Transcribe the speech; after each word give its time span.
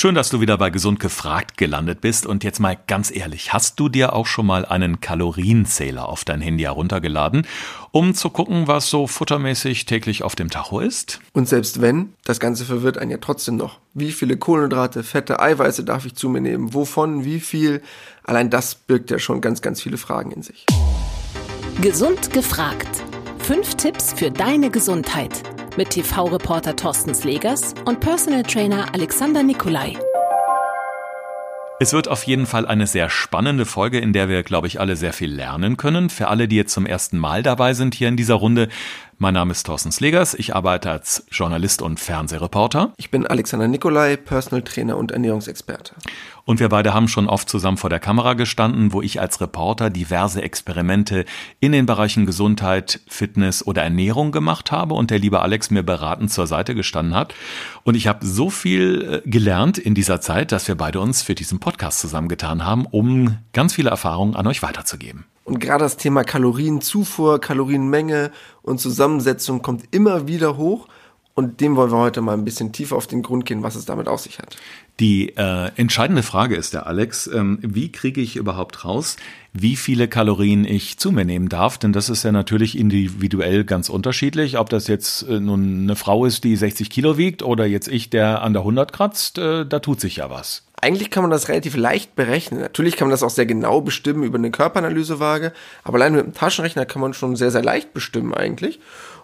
Schön, 0.00 0.14
dass 0.14 0.28
du 0.28 0.40
wieder 0.40 0.56
bei 0.58 0.70
Gesund 0.70 1.00
gefragt 1.00 1.56
gelandet 1.56 2.00
bist. 2.00 2.24
Und 2.24 2.44
jetzt 2.44 2.60
mal 2.60 2.78
ganz 2.86 3.10
ehrlich, 3.10 3.52
hast 3.52 3.80
du 3.80 3.88
dir 3.88 4.12
auch 4.12 4.26
schon 4.26 4.46
mal 4.46 4.64
einen 4.64 5.00
Kalorienzähler 5.00 6.08
auf 6.08 6.24
dein 6.24 6.40
Handy 6.40 6.62
heruntergeladen, 6.62 7.48
um 7.90 8.14
zu 8.14 8.30
gucken, 8.30 8.68
was 8.68 8.90
so 8.90 9.08
futtermäßig 9.08 9.86
täglich 9.86 10.22
auf 10.22 10.36
dem 10.36 10.50
Tacho 10.50 10.78
ist? 10.78 11.18
Und 11.32 11.48
selbst 11.48 11.80
wenn, 11.80 12.12
das 12.22 12.38
Ganze 12.38 12.64
verwirrt 12.64 12.96
einen 12.96 13.10
ja 13.10 13.16
trotzdem 13.16 13.56
noch. 13.56 13.80
Wie 13.92 14.12
viele 14.12 14.36
Kohlenhydrate, 14.36 15.02
Fette, 15.02 15.40
Eiweiße 15.40 15.82
darf 15.82 16.06
ich 16.06 16.14
zu 16.14 16.28
mir 16.28 16.42
nehmen? 16.42 16.74
Wovon, 16.74 17.24
wie 17.24 17.40
viel? 17.40 17.82
Allein 18.22 18.50
das 18.50 18.76
birgt 18.76 19.10
ja 19.10 19.18
schon 19.18 19.40
ganz, 19.40 19.62
ganz 19.62 19.82
viele 19.82 19.96
Fragen 19.96 20.30
in 20.30 20.42
sich. 20.42 20.64
Gesund 21.82 22.32
gefragt. 22.32 23.02
Fünf 23.40 23.74
Tipps 23.74 24.12
für 24.12 24.30
deine 24.30 24.70
Gesundheit 24.70 25.42
mit 25.78 25.90
TV-Reporter 25.90 26.74
Thorsten 26.74 27.14
Slegers 27.14 27.72
und 27.84 28.00
Personal 28.00 28.42
Trainer 28.42 28.92
Alexander 28.94 29.44
Nikolai. 29.44 29.96
Es 31.78 31.92
wird 31.92 32.08
auf 32.08 32.24
jeden 32.24 32.46
Fall 32.46 32.66
eine 32.66 32.88
sehr 32.88 33.08
spannende 33.08 33.64
Folge, 33.64 34.00
in 34.00 34.12
der 34.12 34.28
wir, 34.28 34.42
glaube 34.42 34.66
ich, 34.66 34.80
alle 34.80 34.96
sehr 34.96 35.12
viel 35.12 35.32
lernen 35.32 35.76
können. 35.76 36.10
Für 36.10 36.26
alle, 36.26 36.48
die 36.48 36.56
jetzt 36.56 36.72
zum 36.72 36.84
ersten 36.84 37.16
Mal 37.16 37.44
dabei 37.44 37.74
sind 37.74 37.94
hier 37.94 38.08
in 38.08 38.16
dieser 38.16 38.34
Runde, 38.34 38.68
mein 39.18 39.34
Name 39.34 39.50
ist 39.50 39.64
Thorsten 39.66 39.90
Slegers, 39.90 40.34
ich 40.34 40.54
arbeite 40.54 40.90
als 40.90 41.24
Journalist 41.30 41.82
und 41.82 41.98
Fernsehreporter. 41.98 42.92
Ich 42.96 43.10
bin 43.10 43.26
Alexander 43.26 43.66
Nikolai, 43.66 44.16
Personal 44.16 44.62
Trainer 44.62 44.96
und 44.96 45.10
Ernährungsexperte. 45.10 45.94
Und 46.44 46.60
wir 46.60 46.68
beide 46.68 46.94
haben 46.94 47.08
schon 47.08 47.28
oft 47.28 47.48
zusammen 47.48 47.76
vor 47.76 47.90
der 47.90 47.98
Kamera 47.98 48.34
gestanden, 48.34 48.92
wo 48.92 49.02
ich 49.02 49.20
als 49.20 49.40
Reporter 49.40 49.90
diverse 49.90 50.40
Experimente 50.40 51.24
in 51.58 51.72
den 51.72 51.84
Bereichen 51.84 52.26
Gesundheit, 52.26 53.00
Fitness 53.08 53.66
oder 53.66 53.82
Ernährung 53.82 54.30
gemacht 54.30 54.70
habe 54.70 54.94
und 54.94 55.10
der 55.10 55.18
liebe 55.18 55.40
Alex 55.40 55.70
mir 55.70 55.82
beratend 55.82 56.32
zur 56.32 56.46
Seite 56.46 56.76
gestanden 56.76 57.14
hat. 57.14 57.34
Und 57.82 57.96
ich 57.96 58.06
habe 58.06 58.24
so 58.24 58.50
viel 58.50 59.22
äh, 59.24 59.28
gelernt 59.28 59.78
in 59.78 59.94
dieser 59.94 60.20
Zeit, 60.20 60.52
dass 60.52 60.68
wir 60.68 60.76
beide 60.76 61.00
uns 61.00 61.22
für 61.22 61.34
diesen 61.34 61.58
Podcast 61.58 61.98
zusammengetan 62.00 62.64
haben, 62.64 62.86
um 62.86 63.36
ganz 63.52 63.74
viele 63.74 63.90
Erfahrungen 63.90 64.36
an 64.36 64.46
euch 64.46 64.62
weiterzugeben. 64.62 65.24
Und 65.48 65.60
gerade 65.60 65.82
das 65.82 65.96
Thema 65.96 66.24
Kalorienzufuhr, 66.24 67.40
Kalorienmenge 67.40 68.32
und 68.60 68.80
Zusammensetzung 68.80 69.62
kommt 69.62 69.84
immer 69.92 70.28
wieder 70.28 70.58
hoch. 70.58 70.88
Und 71.32 71.62
dem 71.62 71.74
wollen 71.74 71.90
wir 71.90 71.96
heute 71.96 72.20
mal 72.20 72.34
ein 72.34 72.44
bisschen 72.44 72.72
tiefer 72.72 72.96
auf 72.96 73.06
den 73.06 73.22
Grund 73.22 73.46
gehen, 73.46 73.62
was 73.62 73.74
es 73.74 73.86
damit 73.86 74.08
auf 74.08 74.20
sich 74.20 74.40
hat. 74.40 74.56
Die 75.00 75.30
äh, 75.36 75.70
entscheidende 75.76 76.22
Frage 76.22 76.54
ist 76.54 76.74
der 76.74 76.86
Alex, 76.86 77.28
ähm, 77.28 77.60
wie 77.62 77.90
kriege 77.90 78.20
ich 78.20 78.36
überhaupt 78.36 78.84
raus, 78.84 79.16
wie 79.54 79.76
viele 79.76 80.06
Kalorien 80.06 80.66
ich 80.66 80.98
zu 80.98 81.12
mir 81.12 81.24
nehmen 81.24 81.48
darf? 81.48 81.78
Denn 81.78 81.94
das 81.94 82.10
ist 82.10 82.24
ja 82.24 82.32
natürlich 82.32 82.76
individuell 82.76 83.64
ganz 83.64 83.88
unterschiedlich. 83.88 84.58
Ob 84.58 84.68
das 84.68 84.86
jetzt 84.86 85.22
äh, 85.22 85.40
nun 85.40 85.84
eine 85.84 85.96
Frau 85.96 86.26
ist, 86.26 86.44
die 86.44 86.56
60 86.56 86.90
Kilo 86.90 87.16
wiegt 87.16 87.42
oder 87.42 87.64
jetzt 87.64 87.88
ich, 87.88 88.10
der 88.10 88.42
an 88.42 88.52
der 88.52 88.62
100 88.62 88.92
kratzt, 88.92 89.38
äh, 89.38 89.64
da 89.64 89.78
tut 89.78 90.00
sich 90.00 90.16
ja 90.16 90.28
was. 90.28 90.67
Eigentlich 90.80 91.10
kann 91.10 91.22
man 91.22 91.30
das 91.30 91.48
relativ 91.48 91.76
leicht 91.76 92.14
berechnen. 92.14 92.60
Natürlich 92.60 92.96
kann 92.96 93.08
man 93.08 93.12
das 93.12 93.22
auch 93.22 93.30
sehr 93.30 93.46
genau 93.46 93.80
bestimmen 93.80 94.22
über 94.22 94.38
eine 94.38 94.50
Körperanalysewaage, 94.50 95.52
aber 95.84 95.96
allein 95.96 96.14
mit 96.14 96.24
dem 96.24 96.34
Taschenrechner 96.34 96.86
kann 96.86 97.02
man 97.02 97.14
schon 97.14 97.36
sehr, 97.36 97.50
sehr 97.50 97.62
leicht 97.62 97.92
bestimmen 97.92 98.34
eigentlich. 98.34 98.80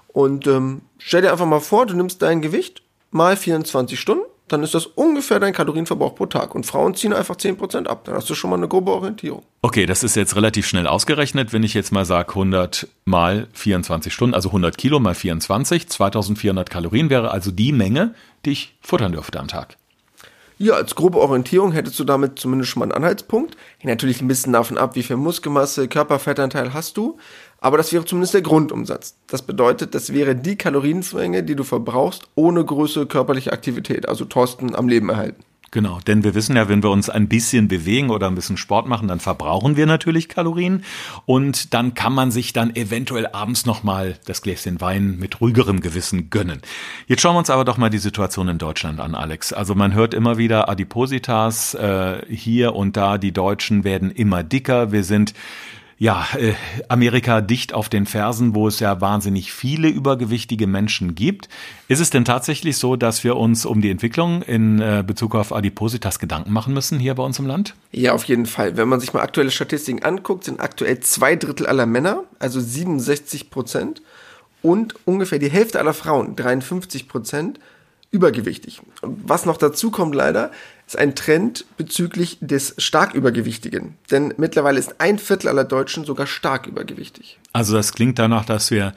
Und 0.08 0.46
ähm, 0.46 0.82
stell 0.98 1.22
dir 1.22 1.32
einfach 1.32 1.46
mal 1.46 1.60
vor, 1.60 1.86
du 1.86 1.94
nimmst 1.94 2.22
dein 2.22 2.42
Gewicht 2.42 2.82
mal 3.10 3.36
24 3.36 3.98
Stunden, 3.98 4.24
dann 4.48 4.62
ist 4.62 4.74
das 4.74 4.86
ungefähr 4.86 5.40
dein 5.40 5.54
Kalorienverbrauch 5.54 6.14
pro 6.14 6.26
Tag. 6.26 6.54
Und 6.54 6.66
Frauen 6.66 6.94
ziehen 6.94 7.12
einfach 7.12 7.36
10% 7.36 7.86
ab. 7.86 8.04
Dann 8.04 8.14
hast 8.14 8.28
du 8.28 8.34
schon 8.34 8.50
mal 8.50 8.56
eine 8.56 8.68
grobe 8.68 8.92
Orientierung. 8.92 9.42
Okay, 9.62 9.86
das 9.86 10.02
ist 10.02 10.16
jetzt 10.16 10.36
relativ 10.36 10.66
schnell 10.66 10.86
ausgerechnet. 10.86 11.52
Wenn 11.52 11.62
ich 11.62 11.72
jetzt 11.72 11.92
mal 11.92 12.04
sage 12.04 12.30
100 12.30 12.88
mal 13.06 13.48
24 13.54 14.12
Stunden, 14.12 14.34
also 14.34 14.50
100 14.50 14.76
Kilo 14.76 15.00
mal 15.00 15.14
24, 15.14 15.88
2400 15.88 16.68
Kalorien 16.68 17.08
wäre 17.08 17.30
also 17.30 17.50
die 17.50 17.72
Menge, 17.72 18.14
die 18.44 18.52
ich 18.52 18.76
futtern 18.82 19.12
dürfte 19.12 19.40
am 19.40 19.48
Tag. 19.48 19.78
Ja, 20.56 20.74
als 20.74 20.94
grobe 20.94 21.18
Orientierung 21.18 21.72
hättest 21.72 21.98
du 21.98 22.04
damit 22.04 22.38
zumindest 22.38 22.70
schon 22.70 22.80
mal 22.80 22.84
einen 22.84 22.92
Anhaltspunkt. 22.92 23.56
Hängt 23.78 23.90
natürlich 23.90 24.20
ein 24.20 24.28
bisschen 24.28 24.52
davon 24.52 24.78
ab, 24.78 24.94
wie 24.94 25.02
viel 25.02 25.16
Muskelmasse, 25.16 25.88
Körperfettanteil 25.88 26.72
hast 26.72 26.96
du. 26.96 27.18
Aber 27.58 27.76
das 27.76 27.92
wäre 27.92 28.04
zumindest 28.04 28.34
der 28.34 28.42
Grundumsatz. 28.42 29.16
Das 29.26 29.42
bedeutet, 29.42 29.94
das 29.94 30.12
wäre 30.12 30.36
die 30.36 30.56
Kalorienmenge, 30.56 31.42
die 31.42 31.56
du 31.56 31.64
verbrauchst, 31.64 32.28
ohne 32.34 32.64
größere 32.64 33.06
körperliche 33.06 33.52
Aktivität, 33.52 34.08
also 34.08 34.26
Thorsten 34.26 34.76
am 34.76 34.88
Leben 34.88 35.08
erhalten. 35.08 35.42
Genau, 35.74 35.98
denn 36.06 36.22
wir 36.22 36.36
wissen 36.36 36.54
ja, 36.54 36.68
wenn 36.68 36.84
wir 36.84 36.90
uns 36.90 37.10
ein 37.10 37.26
bisschen 37.26 37.66
bewegen 37.66 38.10
oder 38.10 38.28
ein 38.28 38.36
bisschen 38.36 38.56
Sport 38.56 38.86
machen, 38.86 39.08
dann 39.08 39.18
verbrauchen 39.18 39.76
wir 39.76 39.86
natürlich 39.86 40.28
Kalorien 40.28 40.84
und 41.26 41.74
dann 41.74 41.94
kann 41.94 42.12
man 42.12 42.30
sich 42.30 42.52
dann 42.52 42.76
eventuell 42.76 43.26
abends 43.26 43.66
nochmal 43.66 44.14
das 44.24 44.40
Gläschen 44.40 44.80
Wein 44.80 45.18
mit 45.18 45.40
ruhigerem 45.40 45.80
Gewissen 45.80 46.30
gönnen. 46.30 46.62
Jetzt 47.08 47.22
schauen 47.22 47.34
wir 47.34 47.40
uns 47.40 47.50
aber 47.50 47.64
doch 47.64 47.76
mal 47.76 47.90
die 47.90 47.98
Situation 47.98 48.46
in 48.46 48.58
Deutschland 48.58 49.00
an, 49.00 49.16
Alex. 49.16 49.52
Also 49.52 49.74
man 49.74 49.94
hört 49.94 50.14
immer 50.14 50.38
wieder 50.38 50.68
Adipositas, 50.68 51.74
äh, 51.74 52.22
hier 52.28 52.76
und 52.76 52.96
da, 52.96 53.18
die 53.18 53.32
Deutschen 53.32 53.82
werden 53.82 54.12
immer 54.12 54.44
dicker, 54.44 54.92
wir 54.92 55.02
sind 55.02 55.34
ja, 56.04 56.26
äh, 56.36 56.52
Amerika 56.90 57.40
dicht 57.40 57.72
auf 57.72 57.88
den 57.88 58.04
Fersen, 58.04 58.54
wo 58.54 58.68
es 58.68 58.78
ja 58.78 59.00
wahnsinnig 59.00 59.54
viele 59.54 59.88
übergewichtige 59.88 60.66
Menschen 60.66 61.14
gibt. 61.14 61.48
Ist 61.88 62.00
es 62.00 62.10
denn 62.10 62.26
tatsächlich 62.26 62.76
so, 62.76 62.96
dass 62.96 63.24
wir 63.24 63.36
uns 63.36 63.64
um 63.64 63.80
die 63.80 63.88
Entwicklung 63.88 64.42
in 64.42 64.82
äh, 64.82 65.02
Bezug 65.06 65.34
auf 65.34 65.50
Adipositas 65.50 66.18
Gedanken 66.18 66.52
machen 66.52 66.74
müssen 66.74 66.98
hier 66.98 67.14
bei 67.14 67.22
uns 67.22 67.38
im 67.38 67.46
Land? 67.46 67.74
Ja, 67.90 68.12
auf 68.12 68.24
jeden 68.24 68.44
Fall. 68.44 68.76
Wenn 68.76 68.86
man 68.86 69.00
sich 69.00 69.14
mal 69.14 69.22
aktuelle 69.22 69.50
Statistiken 69.50 70.02
anguckt, 70.04 70.44
sind 70.44 70.60
aktuell 70.60 71.00
zwei 71.00 71.36
Drittel 71.36 71.66
aller 71.66 71.86
Männer, 71.86 72.24
also 72.38 72.60
67 72.60 73.48
Prozent, 73.48 74.02
und 74.60 74.94
ungefähr 75.06 75.38
die 75.38 75.50
Hälfte 75.50 75.78
aller 75.78 75.94
Frauen, 75.94 76.36
53 76.36 77.08
Prozent, 77.08 77.58
übergewichtig. 78.14 78.80
Und 79.02 79.28
was 79.28 79.44
noch 79.44 79.56
dazu 79.56 79.90
kommt 79.90 80.14
leider, 80.14 80.52
ist 80.86 80.96
ein 80.96 81.16
Trend 81.16 81.66
bezüglich 81.76 82.38
des 82.40 82.74
stark 82.78 83.12
Übergewichtigen. 83.14 83.96
Denn 84.10 84.32
mittlerweile 84.36 84.78
ist 84.78 85.00
ein 85.00 85.18
Viertel 85.18 85.48
aller 85.48 85.64
Deutschen 85.64 86.04
sogar 86.04 86.26
stark 86.26 86.66
übergewichtig. 86.66 87.38
Also 87.52 87.74
das 87.74 87.92
klingt 87.92 88.18
danach, 88.18 88.44
dass 88.44 88.70
wir 88.70 88.94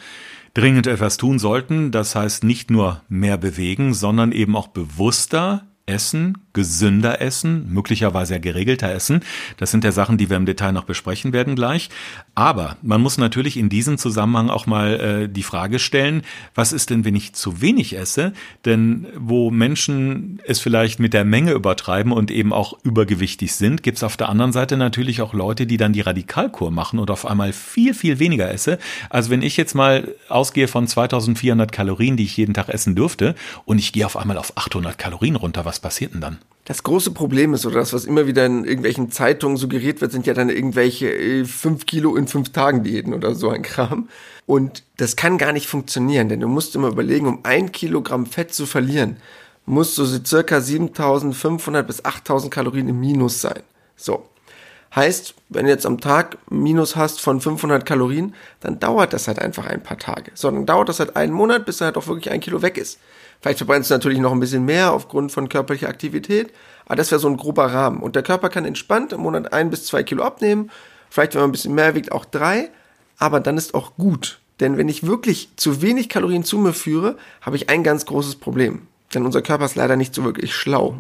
dringend 0.54 0.86
etwas 0.86 1.18
tun 1.18 1.40
sollten. 1.40 1.92
Das 1.92 2.16
heißt 2.16 2.44
nicht 2.44 2.70
nur 2.70 3.02
mehr 3.10 3.38
bewegen, 3.38 3.96
sondern 3.96 4.32
eben 4.32 4.56
auch 4.56 4.68
bewusster 4.68 5.66
essen, 5.88 6.38
gesünder 6.58 7.22
essen, 7.22 7.72
möglicherweise 7.72 8.34
ja 8.34 8.40
geregelter 8.40 8.92
essen. 8.92 9.22
Das 9.58 9.70
sind 9.72 9.84
ja 9.84 9.92
Sachen, 9.92 10.18
die 10.18 10.28
wir 10.32 10.38
im 10.38 10.48
Detail 10.48 10.72
noch 10.72 10.86
besprechen 10.86 11.32
werden 11.32 11.56
gleich. 11.56 11.90
Aber 12.34 12.78
man 12.82 13.00
muss 13.00 13.20
natürlich 13.20 13.58
in 13.58 13.70
diesem 13.70 13.98
Zusammenhang 13.98 14.50
auch 14.50 14.66
mal 14.66 15.00
äh, 15.00 15.30
die 15.30 15.44
Frage 15.44 15.78
stellen, 15.78 16.24
was 16.54 16.74
ist 16.74 16.90
denn, 16.90 17.06
wenn 17.06 17.16
ich 17.16 17.34
zu 17.34 17.62
wenig 17.62 17.96
esse? 17.96 18.34
Denn 18.66 19.08
wo 19.16 19.50
Menschen 19.50 20.42
es 20.46 20.60
vielleicht 20.60 21.00
mit 21.00 21.14
der 21.14 21.24
Menge 21.24 21.52
übertreiben 21.52 22.12
und 22.12 22.32
eben 22.32 22.52
auch 22.52 22.74
übergewichtig 22.84 23.54
sind, 23.54 23.82
gibt 23.82 23.98
es 23.98 24.04
auf 24.04 24.18
der 24.18 24.28
anderen 24.28 24.52
Seite 24.52 24.78
natürlich 24.78 25.22
auch 25.22 25.34
Leute, 25.34 25.68
die 25.68 25.78
dann 25.78 25.94
die 25.94 26.02
Radikalkur 26.02 26.72
machen 26.72 27.00
und 27.00 27.10
auf 27.10 27.26
einmal 27.26 27.54
viel, 27.54 27.94
viel 27.94 28.18
weniger 28.18 28.52
esse. 28.52 28.78
Also 29.10 29.30
wenn 29.30 29.42
ich 29.42 29.56
jetzt 29.56 29.76
mal 29.76 30.16
ausgehe 30.28 30.68
von 30.68 30.86
2400 30.86 31.72
Kalorien, 31.72 32.18
die 32.18 32.24
ich 32.24 32.36
jeden 32.36 32.54
Tag 32.54 32.68
essen 32.68 32.94
dürfte, 32.94 33.36
und 33.66 33.78
ich 33.78 33.94
gehe 33.94 34.06
auf 34.06 34.18
einmal 34.18 34.38
auf 34.38 34.58
800 34.58 34.98
Kalorien 34.98 35.38
runter, 35.38 35.64
was 35.64 35.78
was 35.78 35.82
passiert 35.82 36.16
denn 36.16 36.22
dann? 36.22 36.38
Das 36.68 36.84
große 36.84 37.12
Problem 37.12 37.54
ist, 37.54 37.66
oder 37.66 37.76
das, 37.80 37.94
was 37.94 38.04
immer 38.04 38.28
wieder 38.28 38.46
in 38.46 38.66
irgendwelchen 38.66 39.10
Zeitungen 39.10 39.56
suggeriert 39.56 40.02
wird, 40.02 40.12
sind 40.12 40.28
ja 40.28 40.34
dann 40.34 40.50
irgendwelche 40.50 41.46
5 41.46 41.82
äh, 41.82 41.86
Kilo 41.86 42.18
in 42.18 42.28
5 42.28 42.52
Tagen 42.52 42.84
Diäten 42.84 43.14
oder 43.14 43.36
so 43.36 43.50
ein 43.50 43.62
Kram. 43.62 44.10
Und 44.46 44.84
das 44.98 45.16
kann 45.16 45.38
gar 45.38 45.54
nicht 45.54 45.68
funktionieren, 45.68 46.28
denn 46.28 46.42
du 46.42 46.50
musst 46.50 46.76
immer 46.76 46.90
überlegen, 46.90 47.28
um 47.28 47.40
ein 47.44 47.72
Kilogramm 47.72 48.26
Fett 48.26 48.54
zu 48.54 48.66
verlieren, 48.66 49.16
musst 49.66 49.98
du 49.98 50.04
so 50.04 50.20
circa 50.24 50.60
7500 50.60 51.88
bis 51.88 52.04
8000 52.04 52.54
Kalorien 52.54 52.90
im 52.90 53.00
Minus 53.00 53.40
sein. 53.40 53.62
So. 53.96 54.28
Heißt, 54.96 55.36
wenn 55.50 55.66
du 55.66 55.72
jetzt 55.72 55.86
am 55.86 56.00
Tag 56.00 56.38
Minus 56.50 56.96
hast 56.96 57.22
von 57.22 57.40
500 57.40 57.86
Kalorien, 57.86 58.34
dann 58.62 58.80
dauert 58.80 59.14
das 59.14 59.28
halt 59.28 59.40
einfach 59.40 59.68
ein 59.68 59.84
paar 59.84 59.98
Tage. 59.98 60.32
So, 60.34 60.50
dann 60.50 60.66
dauert 60.66 60.90
das 60.90 61.00
halt 61.00 61.16
einen 61.16 61.34
Monat, 61.34 61.66
bis 61.66 61.82
er 61.82 61.88
halt 61.88 61.98
auch 61.98 62.08
wirklich 62.08 62.32
ein 62.32 62.40
Kilo 62.40 62.62
weg 62.62 62.78
ist. 62.78 63.00
Vielleicht 63.42 63.60
verbrennst 63.60 63.90
du 63.90 63.94
natürlich 63.94 64.20
noch 64.20 64.32
ein 64.32 64.40
bisschen 64.40 64.66
mehr 64.66 64.94
aufgrund 64.94 65.32
von 65.32 65.50
körperlicher 65.50 65.90
Aktivität, 65.90 66.52
aber 66.86 66.96
das 66.96 67.12
wäre 67.12 67.20
so 67.20 67.28
ein 67.28 67.38
grober 67.38 67.66
Rahmen. 67.66 68.00
Und 68.00 68.16
der 68.16 68.24
Körper 68.24 68.50
kann 68.50 68.66
entspannt 68.66 69.14
im 69.14 69.22
Monat 69.22 69.54
ein 69.54 69.70
bis 69.70 69.86
zwei 69.86 70.04
Kilo 70.04 70.24
abnehmen, 70.24 70.72
vielleicht 71.10 71.34
wenn 71.34 71.42
man 71.42 71.50
ein 71.50 71.54
bisschen 71.54 71.76
mehr 71.76 71.96
wiegt 71.96 72.12
auch 72.12 72.26
drei, 72.26 72.70
aber 73.18 73.40
dann 73.40 73.58
ist 73.58 73.74
auch 73.74 73.96
gut. 73.98 74.40
Denn 74.60 74.78
wenn 74.78 74.90
ich 74.90 75.06
wirklich 75.06 75.50
zu 75.56 75.82
wenig 75.82 76.10
Kalorien 76.10 76.44
zu 76.44 76.58
mir 76.58 76.74
führe, 76.74 77.18
habe 77.42 77.56
ich 77.56 77.70
ein 77.70 77.84
ganz 77.84 78.06
großes 78.06 78.38
Problem. 78.38 78.88
Denn 79.14 79.26
unser 79.26 79.42
Körper 79.42 79.66
ist 79.66 79.76
leider 79.76 79.96
nicht 79.96 80.16
so 80.16 80.24
wirklich 80.24 80.54
schlau. 80.56 81.00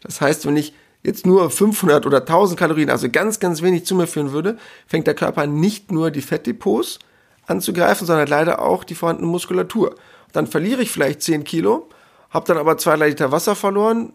Das 0.00 0.20
heißt, 0.20 0.46
wenn 0.46 0.56
ich 0.56 0.72
jetzt 1.02 1.26
nur 1.26 1.50
500 1.50 2.06
oder 2.06 2.18
1000 2.18 2.58
Kalorien, 2.58 2.90
also 2.90 3.08
ganz, 3.10 3.40
ganz 3.40 3.60
wenig 3.60 3.84
zu 3.86 3.94
mir 3.94 4.06
führen 4.06 4.32
würde, 4.32 4.56
fängt 4.86 5.06
der 5.06 5.14
Körper 5.14 5.46
nicht 5.46 5.90
nur 5.90 6.10
die 6.10 6.22
Fettdepots 6.22 7.00
anzugreifen, 7.46 8.06
sondern 8.06 8.28
leider 8.28 8.62
auch 8.62 8.84
die 8.84 8.94
vorhandene 8.94 9.28
Muskulatur 9.28 9.96
dann 10.32 10.46
verliere 10.46 10.82
ich 10.82 10.90
vielleicht 10.90 11.22
10 11.22 11.44
Kilo, 11.44 11.88
habe 12.30 12.46
dann 12.46 12.58
aber 12.58 12.78
2 12.78 12.96
Liter 12.96 13.32
Wasser 13.32 13.54
verloren, 13.54 14.12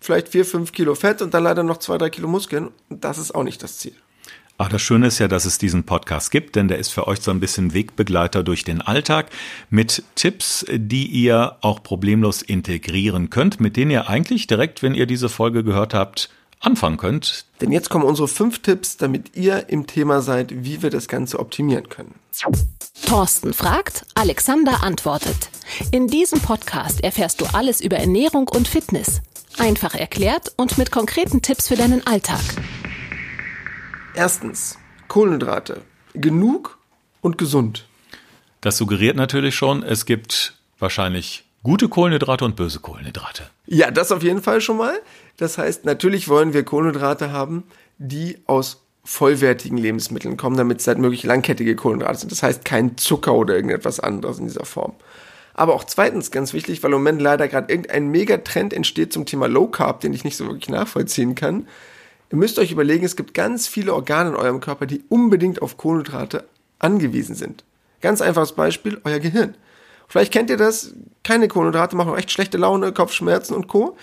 vielleicht 0.00 0.28
4, 0.28 0.44
5 0.44 0.72
Kilo 0.72 0.94
Fett 0.94 1.22
und 1.22 1.34
dann 1.34 1.44
leider 1.44 1.62
noch 1.62 1.78
2, 1.78 1.98
3 1.98 2.10
Kilo 2.10 2.28
Muskeln. 2.28 2.70
Und 2.88 3.04
das 3.04 3.18
ist 3.18 3.34
auch 3.34 3.42
nicht 3.42 3.62
das 3.62 3.78
Ziel. 3.78 3.94
Ach, 4.58 4.70
das 4.70 4.80
Schöne 4.80 5.08
ist 5.08 5.18
ja, 5.18 5.28
dass 5.28 5.44
es 5.44 5.58
diesen 5.58 5.84
Podcast 5.84 6.30
gibt, 6.30 6.56
denn 6.56 6.68
der 6.68 6.78
ist 6.78 6.88
für 6.88 7.06
euch 7.06 7.20
so 7.20 7.30
ein 7.30 7.40
bisschen 7.40 7.74
Wegbegleiter 7.74 8.42
durch 8.42 8.64
den 8.64 8.80
Alltag 8.80 9.28
mit 9.68 10.02
Tipps, 10.14 10.64
die 10.72 11.06
ihr 11.06 11.56
auch 11.60 11.82
problemlos 11.82 12.40
integrieren 12.40 13.28
könnt, 13.28 13.60
mit 13.60 13.76
denen 13.76 13.90
ihr 13.90 14.08
eigentlich 14.08 14.46
direkt, 14.46 14.82
wenn 14.82 14.94
ihr 14.94 15.04
diese 15.04 15.28
Folge 15.28 15.62
gehört 15.62 15.92
habt, 15.92 16.30
anfangen 16.60 16.96
könnt. 16.96 17.44
Denn 17.60 17.70
jetzt 17.70 17.90
kommen 17.90 18.04
unsere 18.04 18.28
fünf 18.28 18.60
Tipps, 18.60 18.96
damit 18.96 19.36
ihr 19.36 19.68
im 19.68 19.86
Thema 19.86 20.22
seid, 20.22 20.64
wie 20.64 20.80
wir 20.80 20.88
das 20.88 21.06
Ganze 21.06 21.38
optimieren 21.38 21.90
können. 21.90 22.14
Thorsten 23.04 23.52
fragt, 23.52 24.04
Alexander 24.14 24.82
antwortet. 24.82 25.50
In 25.92 26.08
diesem 26.08 26.40
Podcast 26.40 27.04
erfährst 27.04 27.40
du 27.40 27.44
alles 27.52 27.80
über 27.80 27.96
Ernährung 27.96 28.48
und 28.48 28.66
Fitness. 28.66 29.20
Einfach 29.58 29.94
erklärt 29.94 30.52
und 30.56 30.76
mit 30.78 30.90
konkreten 30.90 31.42
Tipps 31.42 31.68
für 31.68 31.76
deinen 31.76 32.04
Alltag. 32.06 32.40
Erstens, 34.14 34.78
Kohlenhydrate. 35.08 35.82
Genug 36.14 36.78
und 37.20 37.38
gesund. 37.38 37.86
Das 38.60 38.76
suggeriert 38.76 39.16
natürlich 39.16 39.54
schon, 39.54 39.82
es 39.82 40.06
gibt 40.06 40.54
wahrscheinlich 40.78 41.44
gute 41.62 41.88
Kohlenhydrate 41.88 42.44
und 42.44 42.56
böse 42.56 42.80
Kohlenhydrate. 42.80 43.44
Ja, 43.66 43.90
das 43.90 44.10
auf 44.10 44.22
jeden 44.22 44.42
Fall 44.42 44.60
schon 44.60 44.78
mal. 44.78 44.98
Das 45.36 45.58
heißt, 45.58 45.84
natürlich 45.84 46.28
wollen 46.28 46.54
wir 46.54 46.64
Kohlenhydrate 46.64 47.30
haben, 47.30 47.64
die 47.98 48.38
aus 48.46 48.85
vollwertigen 49.06 49.78
Lebensmitteln 49.78 50.36
kommen, 50.36 50.56
damit 50.56 50.80
es 50.80 50.86
halt 50.86 50.98
möglich 50.98 51.22
langkettige 51.22 51.76
Kohlenhydrate 51.76 52.18
sind. 52.18 52.32
Das 52.32 52.42
heißt, 52.42 52.64
kein 52.64 52.96
Zucker 52.98 53.34
oder 53.34 53.54
irgendetwas 53.54 54.00
anderes 54.00 54.38
in 54.38 54.46
dieser 54.46 54.64
Form. 54.64 54.94
Aber 55.54 55.74
auch 55.74 55.84
zweitens 55.84 56.30
ganz 56.30 56.52
wichtig, 56.52 56.82
weil 56.82 56.90
im 56.90 56.98
Moment 56.98 57.22
leider 57.22 57.48
gerade 57.48 57.72
irgendein 57.72 58.08
Megatrend 58.08 58.74
entsteht 58.74 59.12
zum 59.12 59.24
Thema 59.24 59.46
Low 59.46 59.68
Carb, 59.68 60.00
den 60.00 60.12
ich 60.12 60.24
nicht 60.24 60.36
so 60.36 60.46
wirklich 60.46 60.68
nachvollziehen 60.68 61.34
kann. 61.34 61.68
Ihr 62.30 62.36
müsst 62.36 62.58
euch 62.58 62.72
überlegen, 62.72 63.06
es 63.06 63.16
gibt 63.16 63.32
ganz 63.32 63.68
viele 63.68 63.94
Organe 63.94 64.30
in 64.30 64.36
eurem 64.36 64.60
Körper, 64.60 64.86
die 64.86 65.04
unbedingt 65.08 65.62
auf 65.62 65.76
Kohlenhydrate 65.76 66.44
angewiesen 66.80 67.36
sind. 67.36 67.64
Ganz 68.00 68.20
einfaches 68.20 68.52
Beispiel, 68.52 69.00
euer 69.04 69.20
Gehirn. 69.20 69.54
Vielleicht 70.08 70.32
kennt 70.32 70.50
ihr 70.50 70.56
das, 70.56 70.94
keine 71.22 71.48
Kohlenhydrate 71.48 71.96
machen 71.96 72.14
echt 72.16 72.32
schlechte 72.32 72.58
Laune, 72.58 72.92
Kopfschmerzen 72.92 73.54
und 73.54 73.68
Co. 73.68 73.96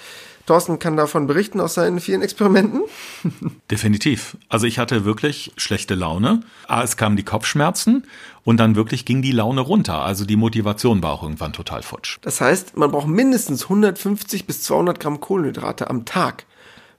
Thorsten 0.45 0.78
kann 0.78 0.98
davon 0.98 1.25
berichten 1.25 1.62
aus 1.62 1.75
seinen 1.75 2.01
vielen 2.01 2.22
Experimenten. 2.22 2.81
Definitiv. 3.72 4.38
Also 4.50 4.68
ich 4.68 4.78
hatte 4.78 5.06
wirklich 5.06 5.54
schlechte 5.56 5.95
Laune. 5.95 6.42
Ah, 6.68 6.84
es 6.84 6.98
kamen 6.98 7.16
die 7.16 7.24
Kopfschmerzen 7.24 8.06
und 8.44 8.57
dann 8.57 8.75
wirklich 8.75 9.06
ging 9.06 9.22
die 9.22 9.31
Laune 9.31 9.62
runter. 9.62 10.04
Also 10.04 10.25
die 10.25 10.36
Motivation 10.36 11.01
war 11.01 11.13
auch 11.13 11.24
irgendwann 11.24 11.54
total 11.54 11.81
futsch. 11.81 12.18
Das 12.22 12.42
heißt, 12.42 12.75
man 12.75 12.92
braucht 12.92 13.07
mindestens 13.07 13.63
150 13.63 14.45
bis 14.45 14.63
200 14.63 15.00
Gramm 15.00 15.22
Kohlenhydrate 15.22 15.90
am 15.90 16.04
Tag. 16.04 16.45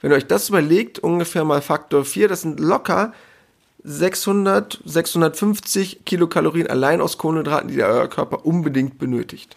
Wenn 0.00 0.10
ihr 0.10 0.16
euch 0.16 0.26
das 0.26 0.48
überlegt, 0.48 0.98
ungefähr 0.98 1.44
mal 1.44 1.60
Faktor 1.60 2.04
4, 2.04 2.28
das 2.28 2.42
sind 2.42 2.60
locker 2.60 3.12
600, 3.84 4.80
650 4.86 6.06
Kilokalorien 6.06 6.66
allein 6.66 7.02
aus 7.02 7.18
Kohlenhydraten, 7.18 7.68
die 7.68 7.82
euer 7.82 8.08
Körper 8.08 8.46
unbedingt 8.46 8.98
benötigt. 8.98 9.56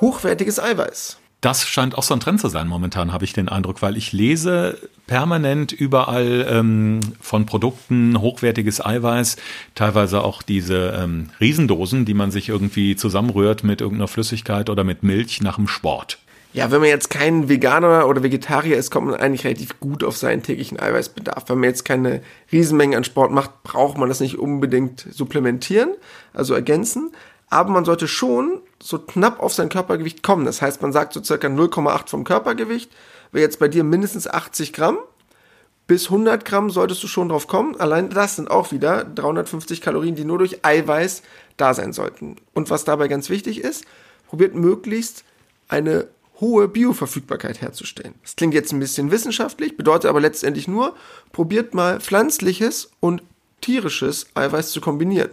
Hochwertiges 0.00 0.58
Eiweiß. 0.58 1.18
Das 1.40 1.66
scheint 1.66 1.96
auch 1.96 2.02
so 2.02 2.12
ein 2.12 2.20
Trend 2.20 2.38
zu 2.40 2.48
sein 2.48 2.68
momentan, 2.68 3.14
habe 3.14 3.24
ich 3.24 3.32
den 3.32 3.48
Eindruck, 3.48 3.80
weil 3.80 3.96
ich 3.96 4.12
lese 4.12 4.76
permanent 5.06 5.72
überall 5.72 6.46
ähm, 6.50 7.00
von 7.20 7.46
Produkten 7.46 8.20
hochwertiges 8.20 8.84
Eiweiß, 8.84 9.36
teilweise 9.74 10.22
auch 10.22 10.42
diese 10.42 10.94
ähm, 11.00 11.30
Riesendosen, 11.40 12.04
die 12.04 12.12
man 12.12 12.30
sich 12.30 12.50
irgendwie 12.50 12.94
zusammenrührt 12.94 13.64
mit 13.64 13.80
irgendeiner 13.80 14.08
Flüssigkeit 14.08 14.68
oder 14.68 14.84
mit 14.84 15.02
Milch 15.02 15.40
nach 15.40 15.56
dem 15.56 15.66
Sport. 15.66 16.18
Ja, 16.52 16.72
wenn 16.72 16.80
man 16.80 16.88
jetzt 16.88 17.10
kein 17.10 17.48
Veganer 17.48 18.08
oder 18.08 18.24
Vegetarier 18.24 18.76
ist, 18.76 18.90
kommt 18.90 19.06
man 19.06 19.20
eigentlich 19.20 19.44
relativ 19.44 19.78
gut 19.78 20.02
auf 20.02 20.16
seinen 20.16 20.42
täglichen 20.42 20.80
Eiweißbedarf. 20.80 21.44
Wenn 21.48 21.58
man 21.58 21.70
jetzt 21.70 21.84
keine 21.84 22.22
Riesenmengen 22.50 22.96
an 22.96 23.04
Sport 23.04 23.30
macht, 23.30 23.62
braucht 23.62 23.98
man 23.98 24.08
das 24.08 24.18
nicht 24.18 24.36
unbedingt 24.36 25.06
supplementieren, 25.10 25.90
also 26.34 26.54
ergänzen. 26.54 27.12
Aber 27.50 27.70
man 27.70 27.84
sollte 27.84 28.08
schon 28.08 28.62
so 28.80 28.98
knapp 28.98 29.40
auf 29.40 29.52
sein 29.52 29.68
Körpergewicht 29.68 30.22
kommen. 30.22 30.46
Das 30.46 30.62
heißt, 30.62 30.80
man 30.82 30.92
sagt 30.92 31.12
so 31.12 31.22
circa 31.22 31.48
0,8 31.48 32.08
vom 32.08 32.24
Körpergewicht. 32.24 32.90
Wäre 33.32 33.44
jetzt 33.44 33.58
bei 33.58 33.68
dir 33.68 33.84
mindestens 33.84 34.26
80 34.26 34.72
Gramm. 34.72 34.98
Bis 35.88 36.06
100 36.06 36.44
Gramm 36.44 36.70
solltest 36.70 37.02
du 37.02 37.08
schon 37.08 37.28
drauf 37.28 37.48
kommen. 37.48 37.78
Allein 37.80 38.10
das 38.10 38.36
sind 38.36 38.48
auch 38.48 38.70
wieder 38.70 39.04
350 39.04 39.80
Kalorien, 39.80 40.14
die 40.14 40.24
nur 40.24 40.38
durch 40.38 40.64
Eiweiß 40.64 41.22
da 41.56 41.74
sein 41.74 41.92
sollten. 41.92 42.36
Und 42.54 42.70
was 42.70 42.84
dabei 42.84 43.08
ganz 43.08 43.28
wichtig 43.28 43.60
ist, 43.60 43.84
probiert 44.28 44.54
möglichst 44.54 45.24
eine 45.66 46.06
hohe 46.40 46.68
Bioverfügbarkeit 46.68 47.60
herzustellen. 47.60 48.14
Das 48.22 48.36
klingt 48.36 48.54
jetzt 48.54 48.72
ein 48.72 48.80
bisschen 48.80 49.10
wissenschaftlich, 49.10 49.76
bedeutet 49.76 50.08
aber 50.08 50.20
letztendlich 50.20 50.68
nur, 50.68 50.94
probiert 51.32 51.74
mal 51.74 52.00
pflanzliches 52.00 52.90
und 53.00 53.22
tierisches 53.60 54.26
Eiweiß 54.34 54.70
zu 54.70 54.80
kombinieren. 54.80 55.30